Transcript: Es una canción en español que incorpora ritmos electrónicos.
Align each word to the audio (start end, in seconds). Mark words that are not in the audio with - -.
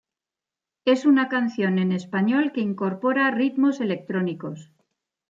Es 0.83 1.05
una 1.05 1.29
canción 1.29 1.77
en 1.77 1.91
español 1.91 2.53
que 2.53 2.61
incorpora 2.61 3.29
ritmos 3.29 3.81
electrónicos. 3.81 4.71